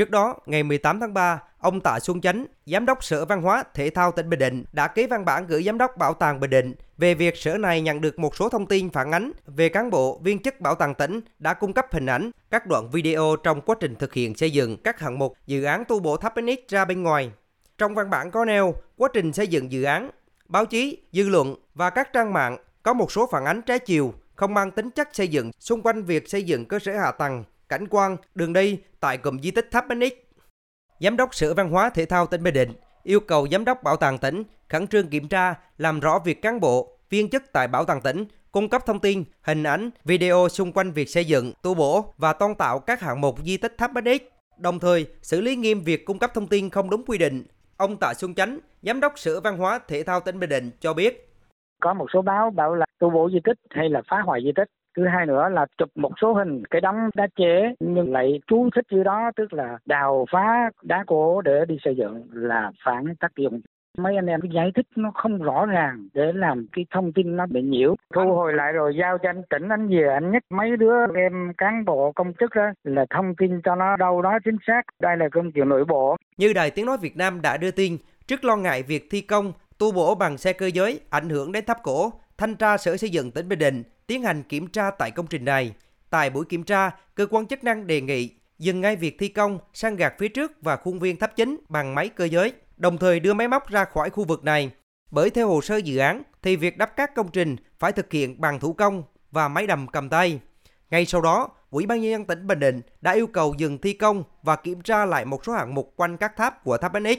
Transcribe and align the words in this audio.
Trước 0.00 0.10
đó, 0.10 0.36
ngày 0.46 0.62
18 0.62 1.00
tháng 1.00 1.14
3, 1.14 1.42
ông 1.58 1.80
Tạ 1.80 2.00
Xuân 2.00 2.20
Chánh, 2.20 2.46
Giám 2.66 2.86
đốc 2.86 3.04
Sở 3.04 3.24
Văn 3.24 3.42
hóa 3.42 3.64
Thể 3.74 3.90
thao 3.90 4.12
tỉnh 4.12 4.30
Bình 4.30 4.38
Định 4.38 4.64
đã 4.72 4.88
ký 4.88 5.06
văn 5.06 5.24
bản 5.24 5.46
gửi 5.46 5.62
Giám 5.62 5.78
đốc 5.78 5.96
Bảo 5.96 6.14
tàng 6.14 6.40
Bình 6.40 6.50
Định 6.50 6.74
về 6.98 7.14
việc 7.14 7.36
sở 7.36 7.58
này 7.58 7.80
nhận 7.80 8.00
được 8.00 8.18
một 8.18 8.36
số 8.36 8.48
thông 8.48 8.66
tin 8.66 8.90
phản 8.90 9.12
ánh 9.12 9.32
về 9.46 9.68
cán 9.68 9.90
bộ, 9.90 10.20
viên 10.22 10.42
chức 10.42 10.60
bảo 10.60 10.74
tàng 10.74 10.94
tỉnh 10.94 11.20
đã 11.38 11.54
cung 11.54 11.72
cấp 11.72 11.86
hình 11.90 12.06
ảnh, 12.06 12.30
các 12.50 12.66
đoạn 12.66 12.90
video 12.90 13.36
trong 13.44 13.60
quá 13.60 13.76
trình 13.80 13.94
thực 13.94 14.14
hiện 14.14 14.34
xây 14.34 14.50
dựng 14.50 14.76
các 14.76 15.00
hạng 15.00 15.18
mục 15.18 15.36
dự 15.46 15.64
án 15.64 15.84
tu 15.88 16.00
bổ 16.00 16.16
tháp 16.16 16.34
Phoenix 16.34 16.58
ra 16.68 16.84
bên 16.84 17.02
ngoài. 17.02 17.30
Trong 17.78 17.94
văn 17.94 18.10
bản 18.10 18.30
có 18.30 18.44
nêu 18.44 18.74
quá 18.96 19.08
trình 19.12 19.32
xây 19.32 19.46
dựng 19.46 19.72
dự 19.72 19.82
án, 19.82 20.10
báo 20.48 20.66
chí, 20.66 20.98
dư 21.12 21.28
luận 21.28 21.54
và 21.74 21.90
các 21.90 22.12
trang 22.12 22.32
mạng 22.32 22.58
có 22.82 22.92
một 22.92 23.12
số 23.12 23.28
phản 23.32 23.44
ánh 23.44 23.62
trái 23.62 23.78
chiều, 23.78 24.14
không 24.34 24.54
mang 24.54 24.70
tính 24.70 24.90
chất 24.90 25.08
xây 25.12 25.28
dựng 25.28 25.50
xung 25.58 25.82
quanh 25.82 26.02
việc 26.02 26.28
xây 26.28 26.42
dựng 26.42 26.66
cơ 26.66 26.78
sở 26.78 26.92
hạ 26.92 27.12
tầng, 27.12 27.44
cảnh 27.70 27.86
quan, 27.90 28.16
đường 28.34 28.52
đi 28.52 28.78
tại 29.00 29.18
cụm 29.18 29.38
di 29.38 29.50
tích 29.50 29.68
Tháp 29.70 29.84
Phoenix. 29.88 30.12
Giám 31.00 31.16
đốc 31.16 31.34
Sở 31.34 31.54
Văn 31.54 31.70
hóa 31.70 31.90
Thể 31.90 32.04
thao 32.04 32.26
tỉnh 32.26 32.42
Bình 32.42 32.54
Định 32.54 32.72
yêu 33.02 33.20
cầu 33.20 33.48
Giám 33.48 33.64
đốc 33.64 33.82
Bảo 33.82 33.96
tàng 33.96 34.18
tỉnh 34.18 34.42
khẩn 34.68 34.86
trương 34.86 35.08
kiểm 35.08 35.28
tra, 35.28 35.54
làm 35.78 36.00
rõ 36.00 36.18
việc 36.24 36.42
cán 36.42 36.60
bộ, 36.60 36.98
viên 37.10 37.30
chức 37.30 37.42
tại 37.52 37.68
Bảo 37.68 37.84
tàng 37.84 38.00
tỉnh 38.00 38.24
cung 38.52 38.68
cấp 38.68 38.82
thông 38.86 39.00
tin, 39.00 39.24
hình 39.42 39.62
ảnh, 39.62 39.90
video 40.04 40.48
xung 40.50 40.72
quanh 40.72 40.92
việc 40.92 41.08
xây 41.08 41.24
dựng, 41.24 41.52
tu 41.62 41.74
bổ 41.74 42.14
và 42.16 42.32
tôn 42.32 42.54
tạo 42.54 42.78
các 42.78 43.00
hạng 43.00 43.20
mục 43.20 43.38
di 43.44 43.56
tích 43.56 43.78
Tháp 43.78 43.90
Phoenix, 43.94 44.20
đồng 44.58 44.78
thời 44.78 45.06
xử 45.22 45.40
lý 45.40 45.56
nghiêm 45.56 45.80
việc 45.80 46.04
cung 46.04 46.18
cấp 46.18 46.30
thông 46.34 46.46
tin 46.46 46.70
không 46.70 46.90
đúng 46.90 47.04
quy 47.06 47.18
định. 47.18 47.44
Ông 47.76 47.96
Tạ 47.96 48.14
Xuân 48.14 48.34
Chánh, 48.34 48.58
Giám 48.82 49.00
đốc 49.00 49.12
Sở 49.16 49.40
Văn 49.40 49.58
hóa 49.58 49.80
Thể 49.88 50.02
thao 50.02 50.20
tỉnh 50.20 50.40
Bình 50.40 50.50
Định 50.50 50.70
cho 50.80 50.94
biết. 50.94 51.34
Có 51.80 51.94
một 51.94 52.06
số 52.12 52.22
báo 52.22 52.50
bảo 52.50 52.74
là 52.74 52.86
tu 52.98 53.10
bổ 53.10 53.30
di 53.30 53.38
tích 53.44 53.58
hay 53.70 53.88
là 53.88 54.02
phá 54.10 54.16
hoại 54.26 54.40
di 54.44 54.50
tích 54.56 54.68
thứ 54.96 55.06
hai 55.06 55.26
nữa 55.26 55.48
là 55.48 55.66
chụp 55.78 55.88
một 55.94 56.12
số 56.20 56.32
hình 56.32 56.62
cái 56.70 56.80
đống 56.80 57.10
đá 57.14 57.26
chế 57.36 57.74
nhưng 57.80 58.12
lại 58.12 58.40
chú 58.46 58.68
thích 58.74 58.86
như 58.90 59.02
đó 59.02 59.30
tức 59.36 59.52
là 59.52 59.78
đào 59.86 60.26
phá 60.32 60.70
đá 60.82 61.04
cổ 61.06 61.40
để 61.40 61.64
đi 61.68 61.76
xây 61.84 61.96
dựng 61.96 62.28
là 62.32 62.70
phản 62.84 63.14
tác 63.20 63.36
dụng. 63.36 63.60
Mấy 63.98 64.16
anh 64.16 64.26
em 64.26 64.40
giải 64.54 64.72
thích 64.74 64.86
nó 64.96 65.10
không 65.14 65.42
rõ 65.42 65.66
ràng 65.66 66.08
để 66.14 66.32
làm 66.34 66.66
cái 66.72 66.86
thông 66.90 67.12
tin 67.12 67.36
nó 67.36 67.46
bị 67.46 67.62
nhiễu. 67.62 67.94
Thu 68.14 68.34
hồi 68.34 68.52
lại 68.52 68.72
rồi 68.72 68.96
giao 69.00 69.18
cho 69.18 69.28
anh 69.28 69.42
tỉnh 69.50 69.68
anh 69.68 69.88
về 69.88 70.08
anh 70.14 70.30
nhắc 70.30 70.42
mấy 70.50 70.76
đứa 70.76 70.94
em 71.14 71.52
cán 71.58 71.84
bộ 71.84 72.12
công 72.12 72.32
chức 72.40 72.54
đó 72.54 72.70
là 72.84 73.06
thông 73.10 73.34
tin 73.34 73.60
cho 73.64 73.74
nó 73.74 73.96
đâu 73.96 74.22
đó 74.22 74.38
chính 74.44 74.56
xác. 74.66 74.82
Đây 75.00 75.16
là 75.16 75.28
công 75.32 75.52
chuyện 75.52 75.68
nội 75.68 75.84
bộ. 75.84 76.16
Như 76.36 76.52
đài 76.52 76.70
tiếng 76.70 76.86
nói 76.86 76.96
Việt 77.00 77.16
Nam 77.16 77.42
đã 77.42 77.56
đưa 77.56 77.70
tin 77.70 77.96
trước 78.26 78.44
lo 78.44 78.56
ngại 78.56 78.82
việc 78.82 79.08
thi 79.10 79.20
công 79.20 79.52
tu 79.78 79.92
bổ 79.92 80.14
bằng 80.14 80.38
xe 80.38 80.52
cơ 80.52 80.66
giới 80.66 81.00
ảnh 81.10 81.28
hưởng 81.28 81.52
đến 81.52 81.64
tháp 81.66 81.76
cổ 81.82 82.12
thanh 82.40 82.56
tra 82.56 82.78
sở 82.78 82.96
xây 82.96 83.10
dựng 83.10 83.30
tỉnh 83.30 83.48
Bình 83.48 83.58
Định 83.58 83.82
tiến 84.06 84.22
hành 84.22 84.42
kiểm 84.42 84.66
tra 84.66 84.90
tại 84.90 85.10
công 85.10 85.26
trình 85.26 85.44
này. 85.44 85.74
Tại 86.10 86.30
buổi 86.30 86.44
kiểm 86.44 86.62
tra, 86.62 86.90
cơ 87.14 87.26
quan 87.30 87.46
chức 87.46 87.64
năng 87.64 87.86
đề 87.86 88.00
nghị 88.00 88.30
dừng 88.58 88.80
ngay 88.80 88.96
việc 88.96 89.16
thi 89.18 89.28
công, 89.28 89.58
sang 89.72 89.96
gạt 89.96 90.14
phía 90.18 90.28
trước 90.28 90.52
và 90.62 90.76
khuôn 90.76 90.98
viên 90.98 91.16
tháp 91.16 91.36
chính 91.36 91.56
bằng 91.68 91.94
máy 91.94 92.08
cơ 92.08 92.24
giới, 92.24 92.52
đồng 92.76 92.98
thời 92.98 93.20
đưa 93.20 93.34
máy 93.34 93.48
móc 93.48 93.68
ra 93.68 93.84
khỏi 93.84 94.10
khu 94.10 94.24
vực 94.24 94.44
này. 94.44 94.70
Bởi 95.10 95.30
theo 95.30 95.48
hồ 95.48 95.60
sơ 95.60 95.76
dự 95.76 95.98
án 95.98 96.22
thì 96.42 96.56
việc 96.56 96.78
đắp 96.78 96.96
các 96.96 97.14
công 97.14 97.30
trình 97.30 97.56
phải 97.78 97.92
thực 97.92 98.12
hiện 98.12 98.40
bằng 98.40 98.60
thủ 98.60 98.72
công 98.72 99.02
và 99.30 99.48
máy 99.48 99.66
đầm 99.66 99.86
cầm 99.86 100.08
tay. 100.08 100.40
Ngay 100.90 101.06
sau 101.06 101.20
đó, 101.20 101.48
Ủy 101.70 101.86
ban 101.86 102.00
nhân 102.00 102.10
dân 102.10 102.24
tỉnh 102.24 102.46
Bình 102.46 102.60
Định 102.60 102.80
đã 103.00 103.12
yêu 103.12 103.26
cầu 103.26 103.54
dừng 103.58 103.78
thi 103.78 103.92
công 103.92 104.24
và 104.42 104.56
kiểm 104.56 104.80
tra 104.80 105.04
lại 105.04 105.24
một 105.24 105.44
số 105.44 105.52
hạng 105.52 105.74
mục 105.74 105.92
quanh 105.96 106.16
các 106.16 106.36
tháp 106.36 106.64
của 106.64 106.78
tháp 106.78 106.92
NX. 107.00 107.18